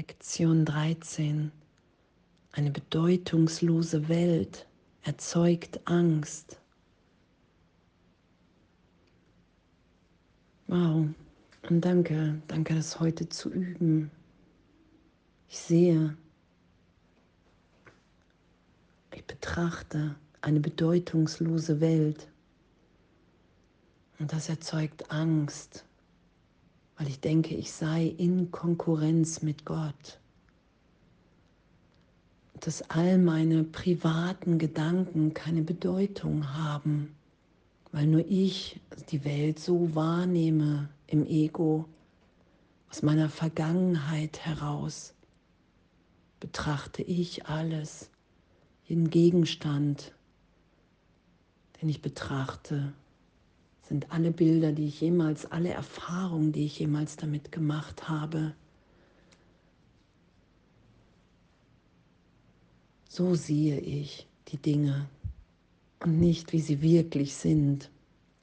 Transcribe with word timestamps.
Lektion 0.00 0.64
13. 0.64 1.52
Eine 2.52 2.70
bedeutungslose 2.70 4.08
Welt 4.08 4.66
erzeugt 5.02 5.78
Angst. 5.84 6.58
Wow. 10.68 11.04
Und 11.68 11.80
danke, 11.82 12.40
danke, 12.48 12.76
das 12.76 12.98
heute 12.98 13.28
zu 13.28 13.50
üben. 13.50 14.10
Ich 15.50 15.58
sehe, 15.58 16.16
ich 19.14 19.24
betrachte 19.26 20.14
eine 20.40 20.60
bedeutungslose 20.60 21.78
Welt. 21.82 22.26
Und 24.18 24.32
das 24.32 24.48
erzeugt 24.48 25.10
Angst, 25.10 25.84
weil 27.00 27.08
ich 27.08 27.18
denke, 27.18 27.56
ich 27.56 27.72
sei 27.72 28.04
in 28.06 28.52
Konkurrenz 28.52 29.42
mit 29.42 29.64
Gott. 29.64 30.20
Dass 32.60 32.88
all 32.90 33.18
meine 33.18 33.64
privaten 33.64 34.58
Gedanken 34.58 35.34
keine 35.34 35.62
Bedeutung 35.62 36.54
haben 36.54 37.16
weil 37.92 38.06
nur 38.06 38.24
ich 38.28 38.80
die 39.10 39.24
Welt 39.24 39.58
so 39.58 39.94
wahrnehme 39.94 40.88
im 41.06 41.26
Ego, 41.26 41.86
aus 42.88 43.02
meiner 43.02 43.28
Vergangenheit 43.28 44.40
heraus, 44.40 45.14
betrachte 46.40 47.02
ich 47.02 47.46
alles, 47.46 48.10
jeden 48.84 49.10
Gegenstand, 49.10 50.12
den 51.80 51.88
ich 51.88 52.02
betrachte, 52.02 52.92
sind 53.90 54.12
alle 54.12 54.30
Bilder, 54.30 54.70
die 54.70 54.86
ich 54.86 55.00
jemals, 55.00 55.50
alle 55.50 55.70
Erfahrungen, 55.70 56.52
die 56.52 56.64
ich 56.64 56.78
jemals 56.78 57.16
damit 57.16 57.50
gemacht 57.50 58.08
habe. 58.08 58.54
So 63.08 63.34
sehe 63.34 63.80
ich 63.80 64.28
die 64.46 64.58
Dinge 64.58 65.08
und 66.04 66.20
nicht, 66.20 66.52
wie 66.52 66.60
sie 66.60 66.80
wirklich 66.82 67.34
sind 67.34 67.90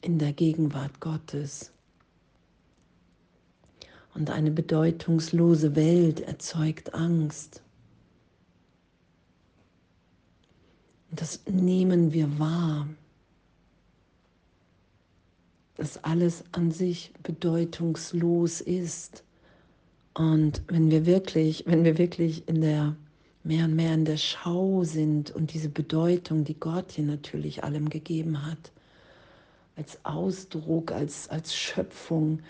in 0.00 0.18
der 0.18 0.32
Gegenwart 0.32 0.98
Gottes. 0.98 1.70
Und 4.14 4.30
eine 4.30 4.50
bedeutungslose 4.50 5.76
Welt 5.76 6.18
erzeugt 6.22 6.92
Angst. 6.92 7.62
Und 11.12 11.20
das 11.20 11.40
nehmen 11.48 12.12
wir 12.12 12.36
wahr, 12.40 12.88
dass 15.76 16.02
alles 16.04 16.44
an 16.52 16.70
sich 16.70 17.12
bedeutungslos 17.22 18.60
ist. 18.60 19.24
Und 20.14 20.62
wenn 20.68 20.90
wir 20.90 21.04
wirklich, 21.04 21.64
wenn 21.66 21.84
wir 21.84 21.98
wirklich 21.98 22.48
in 22.48 22.62
der 22.62 22.96
mehr 23.44 23.66
und 23.66 23.76
mehr 23.76 23.94
in 23.94 24.04
der 24.04 24.16
Schau 24.16 24.82
sind 24.84 25.30
und 25.30 25.52
diese 25.52 25.68
Bedeutung, 25.68 26.44
die 26.44 26.58
Gott 26.58 26.92
hier 26.92 27.04
natürlich 27.04 27.62
allem 27.62 27.90
gegeben 27.90 28.44
hat, 28.44 28.72
als 29.76 29.98
Ausdruck, 30.04 30.90
als, 30.90 31.28
als 31.28 31.54
Schöpfung 31.54 32.40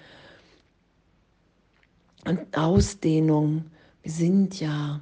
und 2.24 2.56
Ausdehnung. 2.56 3.64
Wir 4.02 4.12
sind 4.12 4.60
ja 4.60 5.00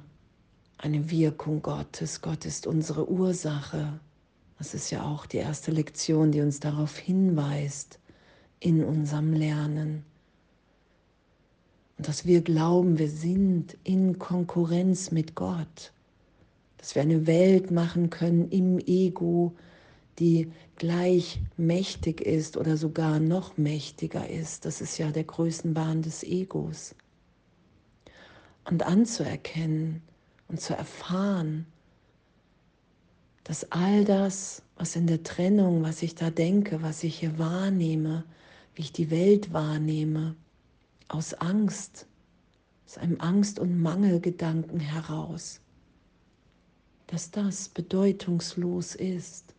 eine 0.79 1.09
Wirkung 1.11 1.61
Gottes. 1.61 2.21
Gott 2.21 2.45
ist 2.45 2.65
unsere 2.65 3.07
Ursache. 3.07 3.99
Das 4.57 4.73
ist 4.73 4.89
ja 4.89 5.03
auch 5.03 5.27
die 5.27 5.37
erste 5.37 5.71
Lektion, 5.71 6.31
die 6.31 6.41
uns 6.41 6.59
darauf 6.59 6.97
hinweist 6.97 7.99
in 8.59 8.83
unserem 8.83 9.33
Lernen. 9.33 10.03
Und 11.97 12.07
dass 12.07 12.25
wir 12.25 12.41
glauben, 12.41 12.97
wir 12.99 13.09
sind 13.09 13.77
in 13.83 14.19
Konkurrenz 14.19 15.11
mit 15.11 15.35
Gott. 15.35 15.93
Dass 16.77 16.95
wir 16.95 17.01
eine 17.01 17.25
Welt 17.25 17.71
machen 17.71 18.09
können 18.09 18.49
im 18.49 18.79
Ego, 18.79 19.53
die 20.19 20.51
gleich 20.77 21.41
mächtig 21.57 22.21
ist 22.21 22.57
oder 22.57 22.77
sogar 22.77 23.19
noch 23.19 23.57
mächtiger 23.57 24.29
ist. 24.29 24.65
Das 24.65 24.81
ist 24.81 24.97
ja 24.97 25.11
der 25.11 25.23
Größenwahn 25.23 26.01
des 26.01 26.23
Egos. 26.23 26.95
Und 28.65 28.83
anzuerkennen 28.83 30.01
und 30.47 30.59
zu 30.59 30.75
erfahren, 30.75 31.65
dass 33.45 33.71
all 33.71 34.03
das, 34.03 34.63
was 34.75 34.95
in 34.95 35.07
der 35.07 35.23
Trennung, 35.23 35.83
was 35.83 36.01
ich 36.01 36.15
da 36.15 36.31
denke, 36.31 36.81
was 36.81 37.03
ich 37.03 37.19
hier 37.19 37.37
wahrnehme, 37.37 38.25
wie 38.73 38.81
ich 38.81 38.91
die 38.91 39.11
Welt 39.11 39.53
wahrnehme, 39.53 40.35
aus 41.07 41.35
Angst, 41.35 42.07
aus 42.87 42.97
einem 42.97 43.21
Angst- 43.21 43.59
und 43.59 43.79
Mangelgedanken 43.79 44.79
heraus, 44.79 45.61
dass 47.05 47.29
das 47.29 47.69
bedeutungslos 47.69 48.95
ist. 48.95 49.53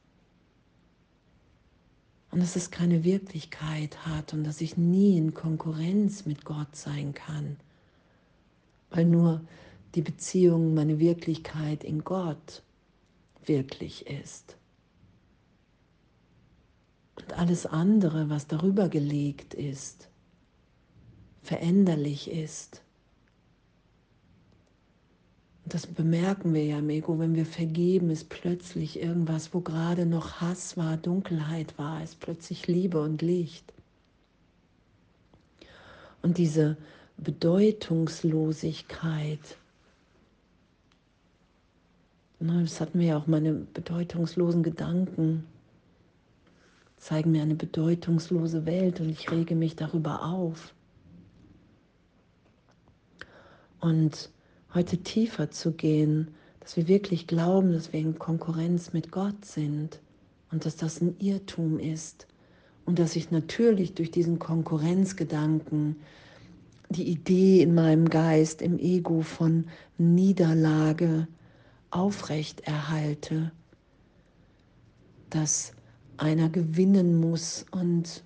Und 2.32 2.40
dass 2.40 2.56
es 2.56 2.72
keine 2.72 3.04
Wirklichkeit 3.04 4.04
hat 4.04 4.34
und 4.34 4.42
dass 4.42 4.60
ich 4.60 4.76
nie 4.76 5.16
in 5.16 5.32
Konkurrenz 5.32 6.26
mit 6.26 6.44
Gott 6.44 6.74
sein 6.74 7.14
kann, 7.14 7.56
weil 8.90 9.04
nur 9.04 9.42
die 9.94 10.02
Beziehung, 10.02 10.74
meine 10.74 10.98
Wirklichkeit 10.98 11.84
in 11.84 12.02
Gott 12.02 12.64
wirklich 13.48 14.06
ist. 14.06 14.56
Und 17.16 17.32
alles 17.32 17.66
andere, 17.66 18.28
was 18.28 18.46
darüber 18.46 18.88
gelegt 18.88 19.54
ist, 19.54 20.08
veränderlich 21.42 22.30
ist. 22.30 22.82
Und 25.64 25.74
das 25.74 25.86
bemerken 25.86 26.54
wir 26.54 26.64
ja 26.64 26.78
im 26.78 26.90
Ego, 26.90 27.18
wenn 27.18 27.34
wir 27.34 27.46
vergeben, 27.46 28.10
ist 28.10 28.28
plötzlich 28.28 29.00
irgendwas, 29.00 29.52
wo 29.52 29.60
gerade 29.60 30.06
noch 30.06 30.40
Hass 30.40 30.76
war, 30.76 30.96
Dunkelheit 30.96 31.76
war, 31.78 32.04
ist 32.04 32.20
plötzlich 32.20 32.68
Liebe 32.68 33.00
und 33.00 33.22
Licht. 33.22 33.72
Und 36.22 36.38
diese 36.38 36.76
Bedeutungslosigkeit, 37.16 39.40
das 42.38 42.80
hatten 42.80 42.98
wir 42.98 43.06
ja 43.06 43.18
auch 43.18 43.26
meine 43.26 43.52
bedeutungslosen 43.52 44.62
Gedanken, 44.62 45.44
zeigen 46.96 47.32
mir 47.32 47.42
eine 47.42 47.54
bedeutungslose 47.54 48.66
Welt 48.66 49.00
und 49.00 49.08
ich 49.08 49.30
rege 49.30 49.54
mich 49.54 49.76
darüber 49.76 50.22
auf. 50.22 50.74
und 53.80 54.30
heute 54.74 54.98
tiefer 54.98 55.50
zu 55.50 55.72
gehen, 55.72 56.28
dass 56.60 56.76
wir 56.76 56.88
wirklich 56.88 57.26
glauben, 57.26 57.72
dass 57.72 57.92
wir 57.92 58.00
in 58.00 58.18
Konkurrenz 58.18 58.92
mit 58.92 59.12
Gott 59.12 59.44
sind 59.44 60.00
und 60.50 60.64
dass 60.64 60.76
das 60.76 61.00
ein 61.00 61.16
Irrtum 61.20 61.78
ist 61.78 62.26
und 62.84 62.98
dass 62.98 63.16
ich 63.16 63.30
natürlich 63.30 63.94
durch 63.94 64.10
diesen 64.10 64.38
Konkurrenzgedanken 64.38 65.96
die 66.90 67.08
Idee 67.08 67.62
in 67.62 67.74
meinem 67.74 68.08
Geist, 68.08 68.62
im 68.62 68.78
Ego 68.78 69.22
von 69.22 69.66
Niederlage 69.98 71.26
aufrecht 71.90 72.60
erhalte, 72.60 73.52
dass 75.30 75.72
einer 76.16 76.48
gewinnen 76.48 77.18
muss 77.20 77.66
und 77.70 78.24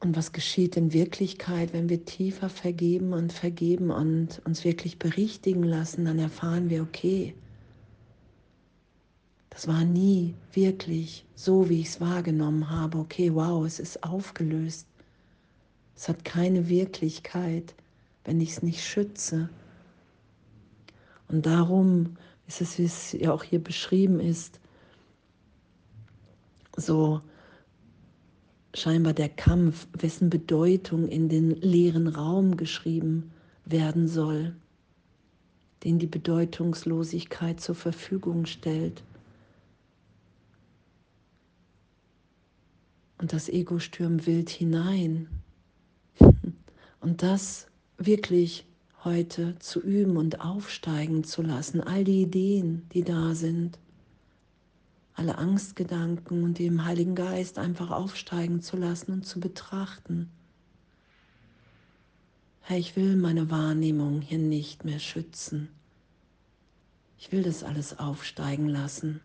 und 0.00 0.14
was 0.14 0.32
geschieht 0.32 0.76
in 0.76 0.92
Wirklichkeit, 0.92 1.72
wenn 1.72 1.88
wir 1.88 2.04
tiefer 2.04 2.50
vergeben 2.50 3.14
und 3.14 3.32
vergeben 3.32 3.90
und 3.90 4.42
uns 4.44 4.62
wirklich 4.62 4.98
berichtigen 4.98 5.62
lassen, 5.62 6.04
dann 6.04 6.18
erfahren 6.18 6.68
wir, 6.68 6.82
okay, 6.82 7.34
das 9.56 9.66
war 9.66 9.84
nie 9.84 10.34
wirklich 10.52 11.24
so, 11.34 11.70
wie 11.70 11.80
ich 11.80 11.88
es 11.88 12.00
wahrgenommen 12.00 12.68
habe. 12.68 12.98
Okay, 12.98 13.34
wow, 13.34 13.64
es 13.64 13.80
ist 13.80 14.04
aufgelöst. 14.04 14.86
Es 15.96 16.10
hat 16.10 16.26
keine 16.26 16.68
Wirklichkeit, 16.68 17.74
wenn 18.24 18.38
ich 18.42 18.50
es 18.50 18.62
nicht 18.62 18.84
schütze. 18.84 19.48
Und 21.28 21.46
darum 21.46 22.16
ist 22.46 22.60
es, 22.60 22.78
wie 22.78 22.84
es 22.84 23.12
ja 23.12 23.32
auch 23.32 23.42
hier 23.42 23.62
beschrieben 23.62 24.20
ist, 24.20 24.60
so 26.76 27.20
scheinbar 28.74 29.14
der 29.14 29.28
Kampf, 29.28 29.88
wessen 29.92 30.30
Bedeutung 30.30 31.08
in 31.08 31.28
den 31.28 31.50
leeren 31.50 32.08
Raum 32.08 32.56
geschrieben 32.56 33.32
werden 33.64 34.06
soll, 34.06 34.54
den 35.82 35.98
die 35.98 36.06
Bedeutungslosigkeit 36.06 37.60
zur 37.60 37.74
Verfügung 37.74 38.46
stellt. 38.46 39.02
Und 43.18 43.32
das 43.32 43.48
Ego 43.48 43.78
stürmt 43.78 44.26
wild 44.26 44.50
hinein. 44.50 45.28
Und 47.00 47.22
das 47.22 47.66
wirklich 47.96 48.66
heute 49.06 49.58
zu 49.60 49.80
üben 49.80 50.18
und 50.18 50.42
aufsteigen 50.42 51.24
zu 51.24 51.40
lassen, 51.40 51.80
all 51.80 52.04
die 52.04 52.20
Ideen, 52.20 52.86
die 52.92 53.04
da 53.04 53.34
sind 53.34 53.78
alle 55.16 55.38
Angstgedanken 55.38 56.44
und 56.44 56.58
dem 56.58 56.84
Heiligen 56.84 57.14
Geist 57.14 57.58
einfach 57.58 57.90
aufsteigen 57.90 58.60
zu 58.60 58.76
lassen 58.76 59.12
und 59.12 59.26
zu 59.26 59.40
betrachten. 59.40 60.30
Herr, 62.60 62.76
ich 62.78 62.96
will 62.96 63.16
meine 63.16 63.50
Wahrnehmung 63.50 64.20
hier 64.20 64.38
nicht 64.38 64.84
mehr 64.84 64.98
schützen. 64.98 65.68
Ich 67.16 67.32
will 67.32 67.42
das 67.42 67.64
alles 67.64 67.98
aufsteigen 67.98 68.68
lassen. 68.68 69.22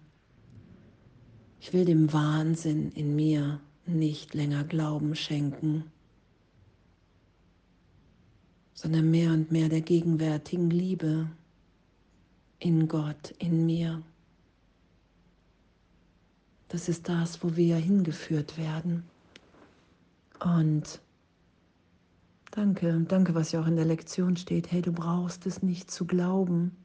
Ich 1.60 1.74
will 1.74 1.84
dem 1.84 2.14
Wahnsinn 2.14 2.92
in 2.94 3.16
mir 3.16 3.60
nicht 3.86 4.34
länger 4.34 4.64
Glauben 4.64 5.16
schenken, 5.16 5.92
sondern 8.82 9.12
mehr 9.12 9.32
und 9.32 9.52
mehr 9.52 9.70
der 9.70 9.82
gegenwärtigen 9.82 10.72
Liebe 10.72 11.30
in 12.58 12.88
Gott, 12.88 13.30
in 13.38 13.68
mir. 13.68 14.02
Das 16.68 16.90
ist 16.90 17.08
das, 17.08 17.44
wo 17.44 17.56
wir 17.56 17.76
hingeführt 17.76 18.58
werden. 18.58 19.04
Und 20.44 21.00
danke, 22.50 23.06
danke, 23.08 23.36
was 23.36 23.52
ja 23.52 23.62
auch 23.62 23.68
in 23.68 23.76
der 23.76 23.86
Lektion 23.86 24.36
steht. 24.36 24.72
Hey, 24.72 24.82
du 24.82 24.92
brauchst 24.92 25.46
es 25.46 25.62
nicht 25.62 25.92
zu 25.92 26.08
glauben. 26.08 26.76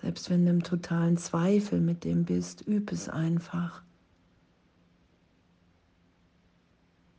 Selbst 0.00 0.30
wenn 0.30 0.46
du 0.46 0.52
im 0.52 0.62
totalen 0.62 1.18
Zweifel 1.18 1.82
mit 1.82 2.04
dem 2.04 2.24
bist, 2.24 2.66
üb 2.66 2.90
es 2.92 3.10
einfach. 3.10 3.82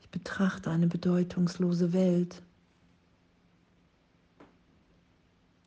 Ich 0.02 0.10
betrachte 0.10 0.72
eine 0.72 0.88
bedeutungslose 0.88 1.94
Welt. 1.94 2.42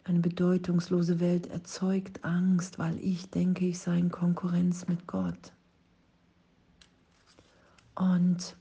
Eine 0.08 0.20
bedeutungslose 0.20 1.20
Welt 1.20 1.48
erzeugt 1.48 2.24
Angst, 2.24 2.78
weil 2.78 2.98
ich 2.98 3.28
denke, 3.28 3.66
ich 3.66 3.78
sei 3.78 3.98
in 3.98 4.10
Konkurrenz 4.10 4.88
mit 4.88 5.06
Gott. 5.06 5.52
Und 7.94 8.56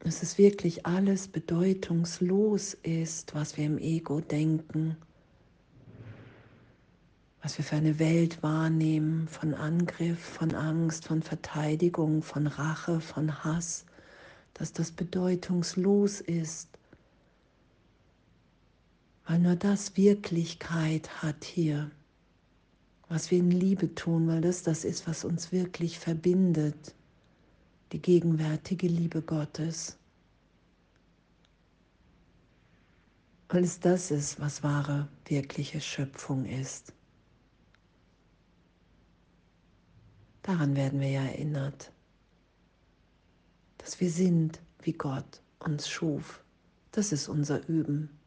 dass 0.00 0.24
es 0.24 0.36
wirklich 0.36 0.84
alles 0.84 1.28
bedeutungslos 1.28 2.74
ist, 2.74 3.36
was 3.36 3.56
wir 3.56 3.66
im 3.66 3.78
Ego 3.78 4.20
denken, 4.20 4.96
was 7.40 7.56
wir 7.56 7.64
für 7.64 7.76
eine 7.76 8.00
Welt 8.00 8.42
wahrnehmen 8.42 9.28
von 9.28 9.54
Angriff, 9.54 10.18
von 10.18 10.56
Angst, 10.56 11.04
von 11.06 11.22
Verteidigung, 11.22 12.20
von 12.20 12.48
Rache, 12.48 13.00
von 13.00 13.44
Hass, 13.44 13.86
dass 14.54 14.72
das 14.72 14.90
bedeutungslos 14.90 16.20
ist, 16.20 16.77
weil 19.28 19.40
nur 19.40 19.56
das 19.56 19.94
Wirklichkeit 19.94 21.22
hat 21.22 21.44
hier, 21.44 21.90
was 23.10 23.30
wir 23.30 23.38
in 23.38 23.50
Liebe 23.50 23.94
tun, 23.94 24.26
weil 24.26 24.40
das 24.40 24.62
das 24.62 24.84
ist, 24.84 25.06
was 25.06 25.22
uns 25.22 25.52
wirklich 25.52 25.98
verbindet 25.98 26.94
die 27.92 28.00
gegenwärtige 28.00 28.86
Liebe 28.86 29.20
Gottes. 29.20 29.98
Weil 33.50 33.64
es 33.64 33.80
das 33.80 34.10
ist, 34.10 34.40
was 34.40 34.62
wahre, 34.62 35.08
wirkliche 35.26 35.80
Schöpfung 35.80 36.46
ist. 36.46 36.94
Daran 40.42 40.74
werden 40.74 41.00
wir 41.00 41.10
ja 41.10 41.22
erinnert, 41.22 41.92
dass 43.76 44.00
wir 44.00 44.10
sind, 44.10 44.60
wie 44.80 44.92
Gott 44.92 45.42
uns 45.58 45.88
schuf. 45.88 46.42
Das 46.92 47.12
ist 47.12 47.28
unser 47.28 47.66
Üben. 47.68 48.17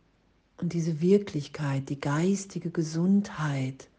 Und 0.62 0.74
diese 0.74 1.02
Wirklichkeit, 1.02 1.90
die 1.90 2.00
geistige 2.00 2.70
Gesundheit, 2.70 3.90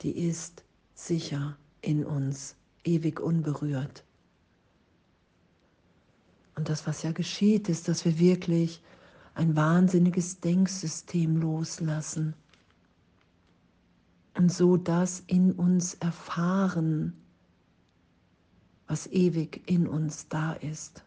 die 0.00 0.12
ist 0.26 0.64
sicher 0.94 1.58
in 1.82 2.06
uns, 2.06 2.56
ewig 2.84 3.20
unberührt. 3.20 4.02
Und 6.54 6.70
das, 6.70 6.86
was 6.86 7.02
ja 7.02 7.12
geschieht, 7.12 7.68
ist, 7.68 7.86
dass 7.86 8.06
wir 8.06 8.18
wirklich 8.18 8.82
ein 9.34 9.54
wahnsinniges 9.56 10.40
Denksystem 10.40 11.36
loslassen 11.36 12.34
und 14.34 14.50
so 14.50 14.78
das 14.78 15.22
in 15.26 15.52
uns 15.52 15.94
erfahren, 15.94 17.12
was 18.86 19.06
ewig 19.08 19.62
in 19.66 19.86
uns 19.86 20.28
da 20.28 20.54
ist, 20.54 21.04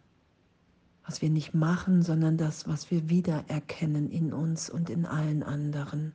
was 1.10 1.24
wir 1.24 1.32
nicht 1.32 1.56
machen, 1.56 2.04
sondern 2.04 2.38
das, 2.38 2.68
was 2.68 2.92
wir 2.92 3.10
wiedererkennen 3.10 4.12
in 4.12 4.32
uns 4.32 4.70
und 4.70 4.92
in 4.92 5.08
allen 5.08 5.42
anderen. 5.42 6.14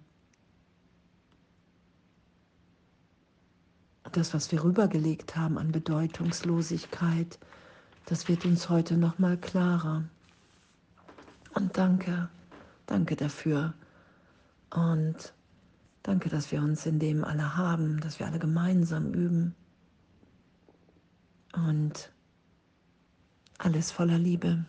Das, 4.13 4.33
was 4.35 4.53
wir 4.53 4.63
rübergelegt 4.63 5.35
haben 5.35 5.59
an 5.59 5.73
Bedeutungslosigkeit, 5.73 7.41
das 8.07 8.29
wird 8.29 8.45
uns 8.45 8.69
heute 8.69 8.97
noch 8.97 9.19
mal 9.19 9.37
klarer. 9.37 10.05
Und 11.55 11.77
danke, 11.77 12.29
danke 12.87 13.17
dafür. 13.17 13.75
Und 14.71 15.35
danke, 16.05 16.29
dass 16.29 16.53
wir 16.53 16.63
uns 16.63 16.87
in 16.87 17.01
dem 17.01 17.25
alle 17.25 17.57
haben, 17.57 17.99
dass 17.99 18.21
wir 18.21 18.27
alle 18.29 18.39
gemeinsam 18.39 19.13
üben. 19.13 19.57
Und 21.53 22.13
alles 23.59 23.91
voller 23.91 24.19
Liebe. 24.19 24.65